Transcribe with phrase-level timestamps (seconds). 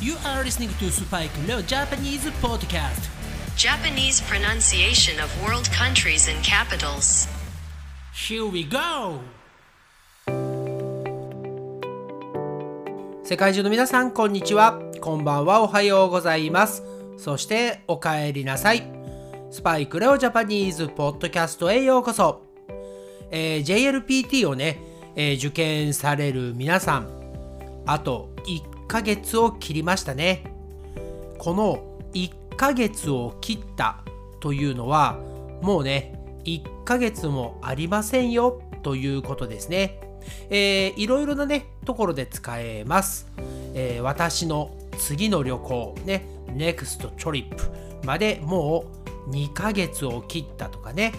[0.00, 3.08] You are listening to Spike Leo Japanese Podcast.
[3.56, 7.26] Japanese pronunciation of world countries and capitals.
[8.12, 9.20] Here we go!
[13.24, 14.78] 世界中の皆さん、こんにちは。
[15.00, 16.82] こんばんは、おはようございます。
[17.16, 18.82] そして、お帰りなさい。
[19.50, 22.42] スパイクレオジャパニーズポッドキャストへようこそ。
[23.30, 24.78] えー JLPT をね、
[25.16, 27.08] えー受験される皆さん、
[27.86, 30.44] あと1 1ヶ月を切りましたね。
[31.38, 34.04] この1ヶ月を切った
[34.38, 35.18] というのは、
[35.60, 40.00] もうね、1ヶ月もありませんよということですね。
[40.50, 43.26] えーいろいろなね、ところで使えます。
[43.74, 46.24] えー私の次の旅行、ね、
[46.54, 47.56] NEXT trip
[48.04, 48.84] までも
[49.26, 51.12] う2ヶ月を切ったとかね。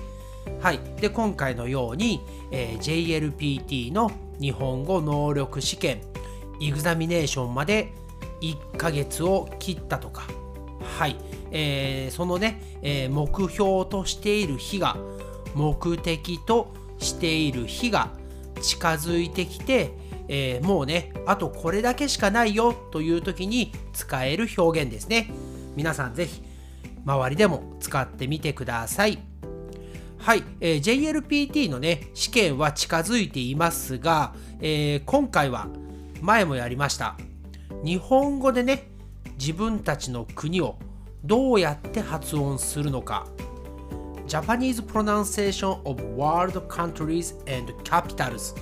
[0.61, 0.79] はい。
[1.01, 5.99] で、今回のように、えー JLPT の日本語能力試験、
[6.61, 7.93] エグザミネーションまで
[8.41, 10.27] 1ヶ月を切ったとか、
[10.97, 11.17] はい。
[11.51, 14.97] えーそのね、えー目標としている日が、
[15.55, 18.11] 目的としている日が
[18.61, 19.91] 近づいてきて、
[20.27, 25.29] えーもうね、あとこれだけしかないよという時に使える表現ですね。
[25.75, 26.41] 皆さんぜひ、
[27.05, 29.19] 周りでも使ってみてください。
[30.17, 35.67] はい、えー JLPT のね、試験は近づいていますが、えー今回は
[36.21, 37.17] 前もやりました。
[37.83, 38.89] 日本語でね、
[39.39, 40.77] 自分たちの国を
[41.23, 43.27] どうやって発音するのか。
[44.27, 48.55] Japanese Pronunciation of World Countries and Capitals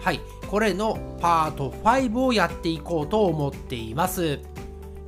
[0.00, 4.40] はい、これのパート5をやっていこうと思っています。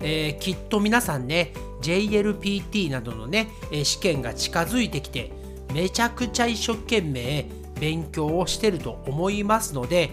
[0.01, 3.49] えーきっと皆さんね JLPT などのね
[3.85, 5.31] 試験が近づいてきて
[5.73, 7.47] めちゃくちゃ一生懸命
[7.81, 10.11] 勉強をしてると思いますので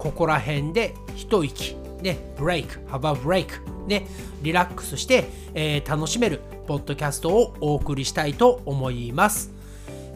[0.00, 4.06] ここら辺で一息ねブレイク have a break ね
[4.42, 9.52] リラックスして、えー楽しめるポッドキャストをお送りしたいと思います、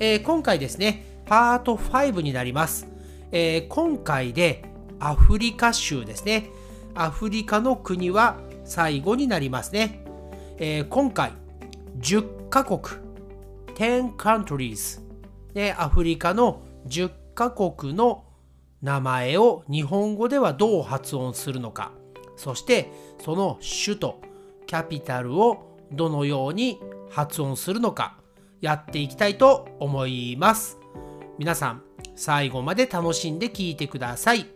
[0.00, 2.88] えー今回ですねパート5になります、
[3.30, 4.64] えー今回で
[5.00, 6.50] アフリカ州ですね。
[6.94, 10.04] アフリカの国は最後になりますね。
[10.56, 11.32] えー今回、
[11.98, 12.80] 10カ国、
[13.74, 15.00] 10 countries、
[15.52, 18.24] ね、アフリカの10カ国の
[18.84, 21.92] 名前を日本語ではどう発音するのか、
[22.36, 24.20] そしてその首都、
[24.66, 26.78] キャピタルをどのように
[27.08, 28.18] 発音するのか、
[28.60, 30.78] やっていきたいと思います。
[31.38, 31.82] 皆さん、
[32.14, 34.46] 最後まで楽しんで聞いてください。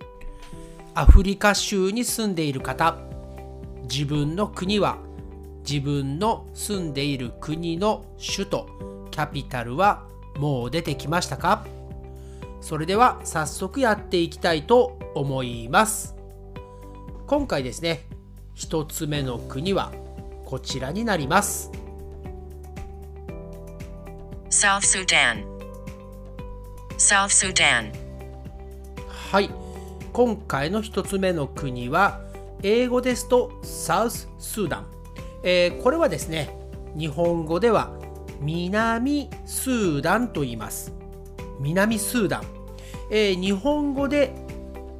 [0.94, 2.98] アフリカ州に住んでいる方、
[3.90, 4.98] 自分の国は
[5.66, 8.66] 自分の住んでいる国の首都
[9.10, 10.06] キャピタルは
[10.36, 11.64] もう出てきましたか？
[12.68, 16.14] それでは早速やっていきたいと思います。
[17.26, 18.06] 今回ですね
[18.52, 19.90] 一つ目の国は
[20.44, 21.70] こちらになります。
[24.50, 25.46] South Sudan.
[26.98, 27.90] South Sudan.
[29.30, 29.48] はい。
[30.12, 32.20] 今回の一つ目の国は
[32.62, 34.86] 英語ですとサウススーダン、
[35.42, 36.54] えーこれはですね
[36.94, 37.98] 日本語では
[38.42, 40.92] 南スーダンと言います。
[41.60, 42.57] 南スーダン、
[43.10, 44.34] えー日本語で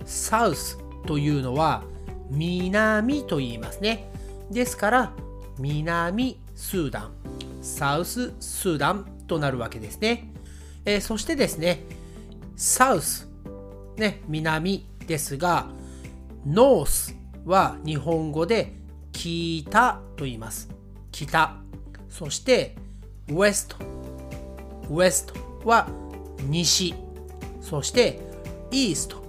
[0.05, 1.83] サウスというのは
[2.31, 4.11] 南と言いますね
[4.51, 5.13] ですから
[5.59, 7.13] 南スーダン
[7.63, 10.33] サウススーダンとなるわけですね、
[10.85, 11.83] えーそしてですね
[12.57, 13.29] サウス
[13.99, 15.67] ね、南ですが、
[16.47, 18.75] ノースは日本語で
[19.13, 20.71] 北と言います。
[21.11, 21.57] 北。
[22.09, 22.77] そして、
[23.29, 23.77] ウエスト。
[24.89, 25.89] ウエストは
[26.43, 26.95] 西。
[27.69, 28.19] そして、
[28.71, 29.23] イースト。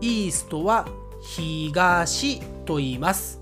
[0.00, 0.86] イーストは
[1.20, 3.40] 東と言います。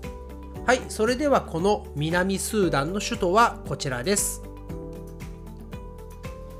[0.65, 4.41] はい、それではこの南スーダンの首都はこちらです。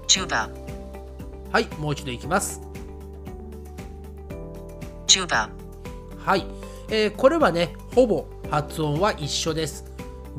[0.07, 0.51] Juba.
[1.51, 2.61] はい、もう一度いきます。
[5.07, 5.49] Juba.
[6.19, 6.45] はい、
[6.89, 9.91] えーこれはね、ほぼ発音は一緒です。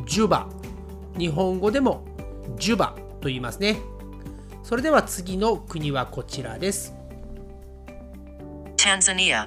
[0.06, 0.48] ジュバ。
[1.18, 2.04] 日本語でも
[2.56, 3.80] ジュバと言いますね。
[4.62, 6.99] それでは次の国はこちらです。
[8.82, 9.46] Tanzania.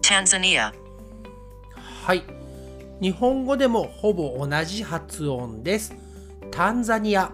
[0.00, 0.72] Tanzania.
[2.06, 2.24] はい。
[3.02, 5.94] 日本語でもほぼ同じ発音です。
[6.50, 7.32] タンザニア。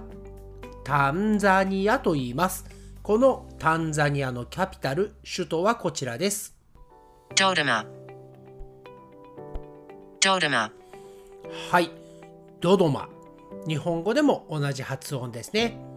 [0.83, 2.65] タンザニアと言います。
[3.05, 6.57] このタンザニアのキャピタル、首都はこちらです。
[7.37, 7.87] Dodoma.
[10.21, 10.73] Dodoma.
[11.71, 11.89] はい。
[12.61, 13.09] ドドマ。
[13.69, 15.94] 日本語でも同じ発音ですね。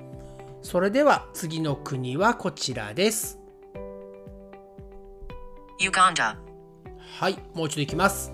[0.69, 3.39] それでは次の国はこちらです。
[5.79, 6.35] Uganda.
[7.17, 8.33] はい、もう一度いきます。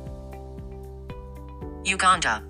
[1.85, 2.41] Uganda,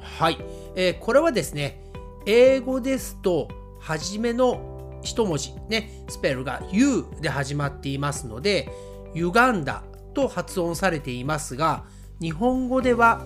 [0.00, 0.38] はい、
[0.74, 1.84] えーこれはですね、
[2.24, 3.48] 英語ですと、
[3.78, 8.70] 初めの一文字、ね、スペルが U で始まっていますので、
[9.12, 9.84] ユガンダ
[10.14, 11.84] と発音されていますが、
[12.22, 13.20] 日本語では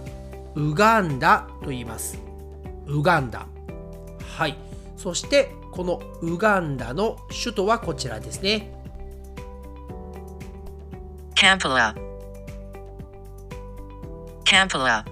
[0.57, 2.19] ウガンダと言います。
[2.89, 3.47] ウガンダ。
[4.37, 4.59] はい。
[4.97, 8.75] そして、このウガンダの首都はこちらですね。
[11.35, 11.95] Kampala,
[14.45, 15.05] Kampala,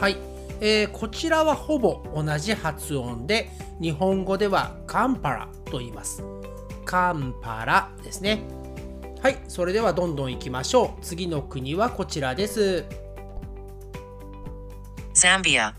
[0.00, 0.16] はい、
[0.60, 3.50] えーこちらはほぼ同じ発音で
[3.80, 6.22] 日本語ではカンパラと言います。
[6.84, 8.42] カンパラですね。
[9.20, 9.38] はい。
[9.48, 11.02] それではどんどんいきましょう。
[11.02, 12.84] 次の国はこちらです。
[15.14, 15.72] Zambia,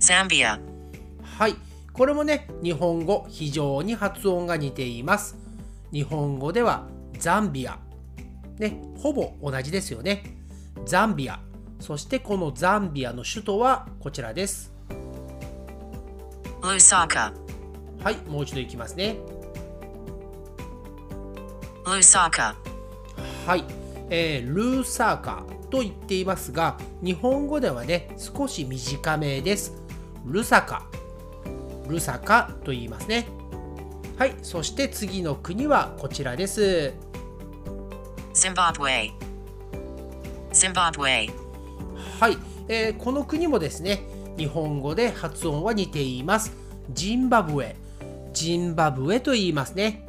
[0.00, 0.67] Zambia, はい
[1.98, 5.36] これもね日本語非常に発音が似ています。
[5.92, 6.86] 日本語では
[7.18, 7.80] ザンビア。
[8.60, 10.22] ねほぼ同じですよね。
[10.86, 11.40] ザンビア。
[11.80, 14.72] そしてこのザンビアの首都はこちらです。
[16.62, 17.32] Lusaka,
[18.04, 19.16] はいもう一度いきますね。
[21.84, 22.54] Lusaka,
[23.44, 23.64] はい、
[24.08, 29.82] えールーサーカと言っていますが日本語ではね少し短めです。
[30.24, 30.86] ルサカ
[31.88, 33.26] ルサカと言いますね。
[34.16, 36.92] はいそして次の国はこちらです。
[38.34, 39.12] Zimbabwe,
[40.52, 41.30] Zimbabwe,
[42.20, 42.36] はい、
[42.68, 44.02] えーこの国もですね
[44.36, 46.52] 日本語で発音は似ています。
[46.90, 47.76] ジンバブエ
[48.32, 50.06] ジンバブエと言いますね。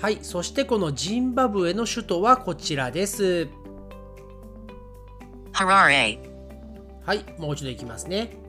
[0.00, 3.48] はいそしてこのジンバブエの首都はこちらです。
[5.52, 6.18] Harare,
[7.04, 8.41] はいもう一度いきますね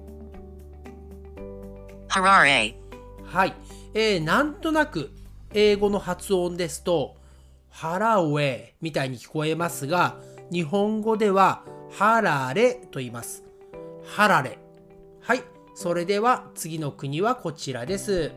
[2.14, 2.76] Harare,
[3.26, 3.56] はい、
[3.96, 5.10] えーなんとなく
[5.52, 7.16] 英語の発音ですと
[7.72, 10.18] ハラウェイみたいに聞こえますが
[10.52, 13.44] 日本語ではハラレと言います。
[14.06, 14.60] ハラレ。
[15.22, 15.42] はい。
[15.74, 18.32] それでは次の国はこちらです。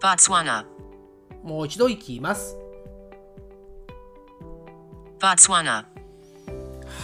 [0.00, 0.66] Botswana,
[1.42, 2.56] もう一度いきます。
[5.18, 5.84] Botswana,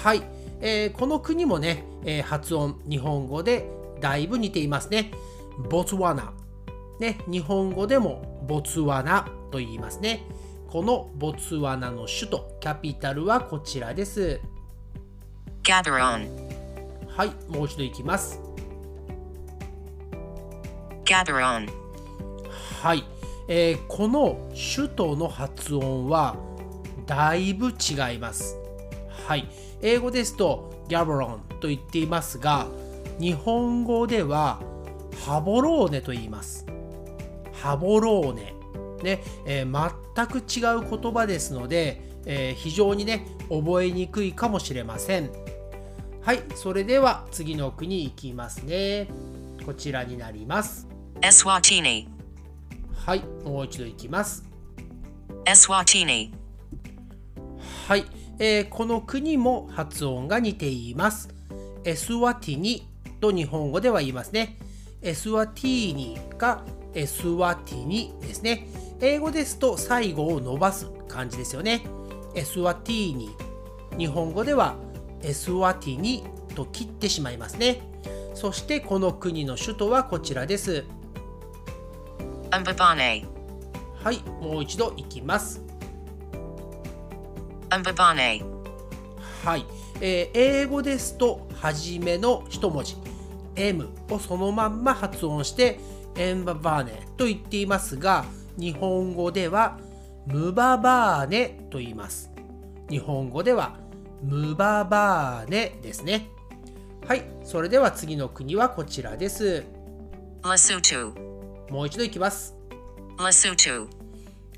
[0.04, 0.22] はい、
[0.60, 5.12] えーこの国もね、えー発音日本語でだいぶ似ていますね。
[5.70, 6.32] ボツワナ。
[6.98, 10.26] ね、日本語でもボツワナと言いますね。
[10.68, 14.40] このボツワナの首都、キャピタルはこちらです。
[17.08, 18.40] はい、もう一度いきます。
[22.82, 23.04] はい、
[23.48, 26.36] えーこの首都の発音は
[27.06, 28.56] だいぶ違います。
[29.28, 29.48] はい、
[29.82, 32.66] 英語ですとギャボロンと言っていますが、
[33.22, 34.58] 日本語では
[35.24, 36.66] ハボローネと言います。
[37.52, 38.52] ハボローネ。
[39.04, 45.30] ね、えー全く違う言葉ですので、えー非常にね、覚えにくいかもしれません。
[46.22, 49.06] はい、それでは次の国行きますね。
[49.64, 50.88] こちらになります。
[51.20, 52.08] Eswatini,
[53.06, 54.42] はい、もう一度いきます。
[55.44, 56.32] Eswatini,
[57.86, 58.04] はい、
[58.40, 61.28] えーこの国も発音が似ています。
[61.84, 62.88] エスワティニ
[63.22, 64.58] と日本語では言いますね。
[65.00, 68.66] エスワティーニかエスワティニですね。
[69.00, 71.86] 英語ですと最後を伸ばす感じですよね。
[72.34, 73.30] エスワティーニ。
[73.96, 74.74] 日本語では
[75.22, 76.24] エスワティニ
[76.56, 77.80] と切ってしまいますね。
[78.34, 80.84] そしてこの国の首都はこちらです。
[82.50, 83.24] Mbabane,
[84.02, 85.62] はい、もう一度いきます。
[87.70, 88.44] Mbabane,
[89.44, 89.64] はい、
[90.00, 92.96] えー英語ですと初めの一文字
[93.56, 95.78] M をそのまんま発音して
[96.16, 98.24] エンババーネと言っていますが
[98.58, 99.78] 日本語では
[100.26, 102.30] ムババーネと言います。
[102.88, 103.78] 日本語では
[104.22, 106.28] ムババーネですね。
[107.06, 109.64] はいそれでは次の国はこちらです。
[111.70, 112.54] もう一度いきます。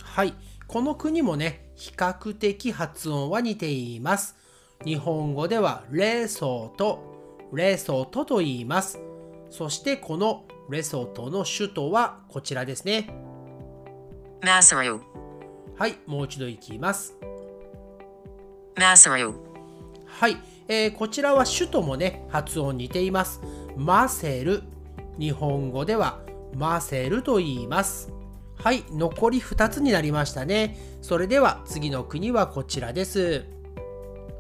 [0.01, 0.35] はい、
[0.67, 4.37] この国もね、比較的発音は似ています。
[4.85, 7.14] 日本語ではレソト、
[7.53, 8.99] レソトと言います。
[9.51, 13.15] そしてこのレソトの首都はこちらですね。
[14.41, 15.01] Masaru,
[15.77, 17.17] はい、もう一度いきます。
[18.75, 19.35] Masaru,
[20.07, 20.37] はい、
[20.69, 23.41] えーこちらは首都もね、発音似ています。
[23.77, 24.63] マセル。
[25.19, 26.21] 日本語では
[26.55, 28.13] マセルと言います。
[28.57, 30.79] はい、残り2つになりましたね。
[31.03, 33.45] それでは次の国はこちらです。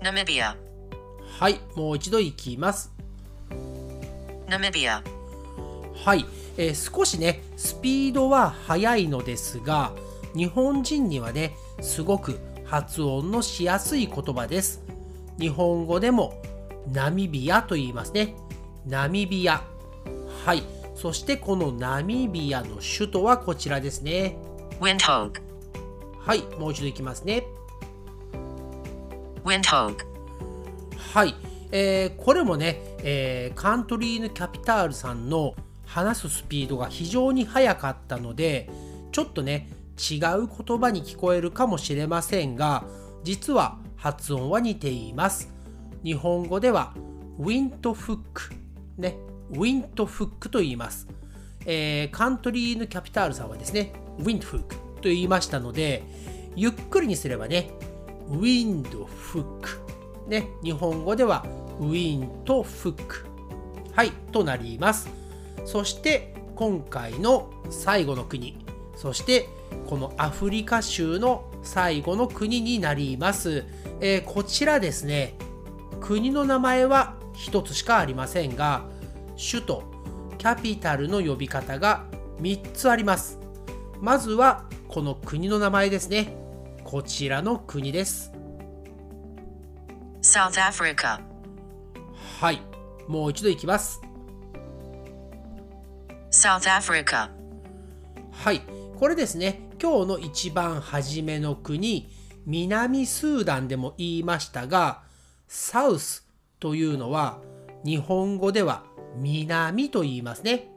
[0.02, 0.56] Namibia,
[1.38, 2.93] はい、もう一度いきます。
[4.48, 5.02] Namibia,
[6.04, 9.92] はい、えー少しね、スピードは速いのですが、
[10.34, 14.82] 日本人にはね、すごく発音のしやすい言葉です。
[15.38, 16.42] 日本語でも
[16.92, 18.34] ナミビアと言いますね。
[18.86, 19.62] ナミビア。
[20.44, 20.62] はい。
[20.94, 24.36] そしてこのナミビアの首都はこちらですね。
[26.20, 26.42] はい。
[26.58, 27.44] もう一度いきますね。
[31.12, 31.34] はい。
[31.76, 38.70] えーこれもね、えーカントリーヌ・キャピタールさんの話すスピードが非常に速かったので、
[39.10, 42.84] ちょっとね、違う言葉に聞こえるかもしれませんが、
[43.24, 45.52] 実は発音は似ています。
[46.04, 46.94] 日本語では、
[47.38, 48.52] ウィントフック、
[48.96, 49.16] ね、
[49.50, 51.08] ウィントフックと言います。
[51.66, 56.04] えーカントリーヌ・キャピタールさんはですね、ウィントフックと言いましたので、
[56.54, 57.72] ゆっくりにすればね、
[58.28, 59.80] ウィンドフック。
[60.28, 61.44] ね、日本語では
[61.80, 63.26] ウィーントフック。
[63.92, 65.08] はい、となります。
[65.64, 68.64] そして今回の最後の国、
[68.96, 69.48] そして
[69.86, 73.64] このアフリカ州の最後の国になります。
[74.00, 75.34] えーこちらですね、
[76.00, 78.84] 国の名前は一つしかありませんが、
[79.36, 79.82] 首都、
[80.38, 82.04] キャピタルの呼び方が
[82.40, 83.38] 3つあります。
[84.00, 86.36] まずはこの国の名前ですね。
[86.84, 88.32] こちらの国です。
[90.20, 91.33] South Africa
[92.40, 92.60] はい。
[93.06, 94.00] もう一度いきます。
[96.30, 97.30] South Africa
[98.32, 98.60] はい。
[98.98, 102.10] これですね、今日の一番初めの国、
[102.44, 105.02] 南スーダンでも言いましたが、
[105.46, 106.26] サウス
[106.58, 107.38] というのは
[107.84, 108.84] 日本語では
[109.16, 110.68] 南と言いますね。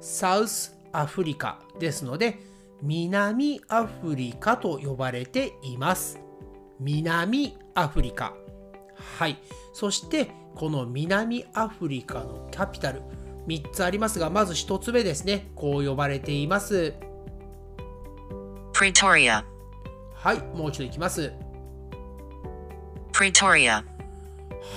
[0.00, 2.38] サウスアフリカですので、
[2.82, 6.18] 南アフリカと呼ばれています。
[6.80, 8.34] 南アフリカ。
[9.18, 9.38] はい。
[9.72, 13.02] そして、この南アフリカのキャピタル、
[13.46, 15.52] 3つありますが、まず1つ目ですね。
[15.54, 16.94] こう呼ばれています。
[18.72, 19.44] Pretoria
[20.14, 20.38] はい。
[20.56, 21.32] もう一度いきます。
[23.12, 23.84] Pretoria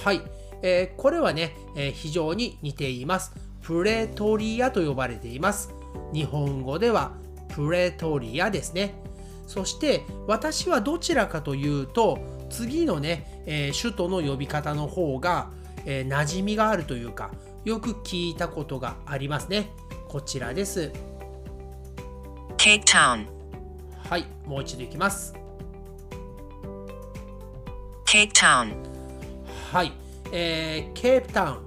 [0.03, 0.21] はい。
[0.61, 3.33] えーこれはね、えー非常に似ています。
[3.63, 5.73] プレトリアと呼ばれています。
[6.13, 7.13] 日本語では
[7.49, 8.93] プレトリアですね。
[9.47, 12.19] そして私はどちらかというと
[12.51, 15.49] 次のね、えー首都の呼び方の方が、
[15.85, 17.31] えー馴染みがあるというか
[17.63, 19.69] よく聞いたことがありますね。
[20.07, 20.91] こちらです。
[24.09, 24.25] はい。
[24.45, 25.33] もう一度いきます。
[29.71, 29.93] はい、
[30.33, 31.59] えーケープタウン。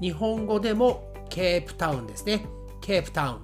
[0.00, 2.44] 日本語でもケープタウンですね。
[2.80, 3.38] ケープタウン。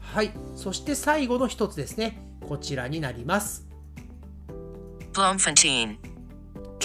[0.00, 2.20] はい、そして最後の一つですね。
[2.46, 3.66] こちらになります。
[5.12, 5.96] Bloemfontein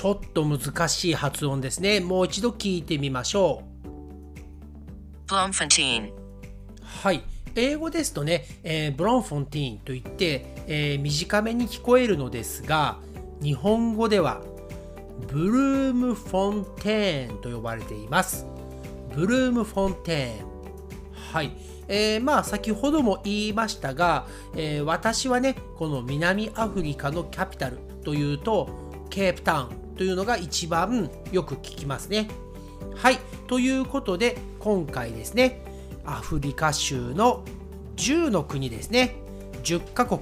[0.03, 2.01] ちょっと難しい発音ですね。
[2.01, 5.31] もう一度聞いてみましょう。
[5.31, 6.11] Bloemfontein
[6.83, 7.23] はい。
[7.55, 12.97] 英語ですとね、えーブロンフォンティーンといって、えー短めに聞こえるのですが、
[13.41, 14.41] 日本語では
[15.31, 18.45] ブルームフォンテーンと呼ばれています。
[19.15, 20.47] ブルームフォンテーン。
[21.31, 21.51] はい。
[21.87, 28.67] えーまあ先ほども言いましたが、えー私はね、この南アフリカのキャピタルというと、
[29.09, 32.29] ケープタウンというのが一番よく聞きますね。
[32.95, 33.19] はい。
[33.47, 35.63] ということで、今回ですね、
[36.05, 37.43] アフリカ州の
[37.97, 39.15] 10の国ですね。
[39.63, 40.21] 10カ国、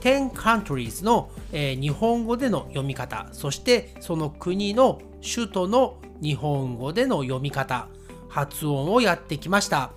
[0.00, 7.88] 10 countries の、えー日本語での読み方、そしてその国の首都の日本語での読み方、
[8.28, 9.92] 発音をやってきました。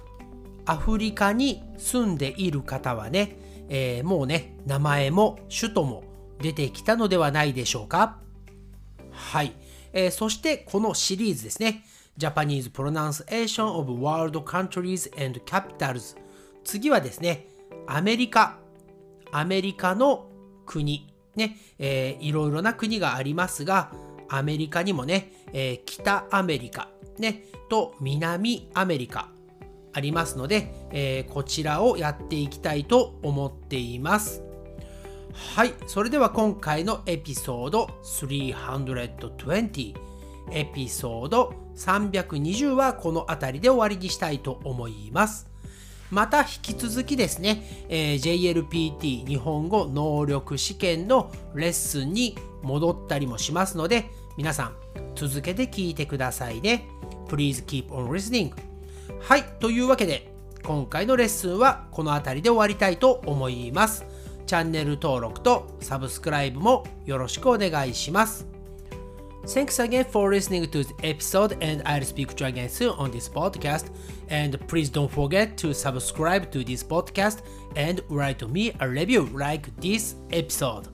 [0.66, 3.38] アフリカに住んでいる方はね、
[3.70, 6.04] えーもうね、名前も首都も
[6.42, 8.18] 出てきたのではないでしょうか。
[9.22, 9.54] はい。
[9.94, 11.86] えーそしてこのシリーズですね。
[12.18, 16.18] Japanese Pronunciation of World Countries and Capitals
[16.64, 17.48] 次はですね、
[17.88, 18.58] アメリカ。
[19.32, 20.28] アメリカの
[20.66, 21.08] 国。
[21.36, 23.92] ね、えーいろいろな国がありますが、
[24.30, 29.30] アメリカにもね、えー北アメリカ、ね、と南アメリカ
[29.94, 34.44] ありますので、えーこちらをやっていきたいと思っています。
[35.34, 39.94] はい、それでは今回のエピソード320
[40.52, 45.50] エピソード320はこの辺りで終わりにしたいと思います。
[46.10, 54.76] また引き続きですね、えー JLPT 日本語能力試験のレッスンに戻ったりもしますので、皆さん
[55.16, 56.86] 続けて聞いてくださいね。
[57.28, 58.52] Please keep on listening.
[59.22, 60.34] はい、というわけで
[60.64, 64.06] 今回のレッスンはこの辺りで終わりたいと思います。
[64.51, 68.47] チャンネル登録とサブスクライブもよろしくお願いします。
[69.47, 73.29] Thanks again for listening to this episode, and I'll speak to you again soon on this
[73.29, 73.93] podcast.
[74.29, 77.43] And please don't forget to subscribe to this podcast
[77.77, 80.89] and write me a review like this episode.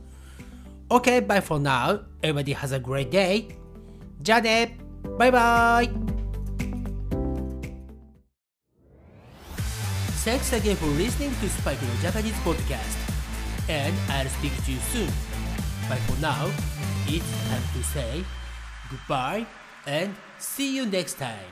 [0.90, 2.00] Okay, bye for now.
[2.22, 3.56] Everybody has a great day.
[4.20, 4.76] じゃあね
[5.18, 5.90] バイバイ
[10.24, 13.05] Thanks again for listening to Spike no Japanese podcast.
[13.69, 15.11] And I'll speak to you soon.
[15.89, 16.49] But for now,
[17.07, 18.23] it's time to say
[18.89, 19.45] goodbye
[19.85, 21.51] and see you next time.